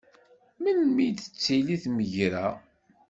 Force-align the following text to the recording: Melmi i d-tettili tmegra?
Melmi 0.61 1.03
i 1.07 1.09
d-tettili 1.11 1.77
tmegra? 1.83 2.47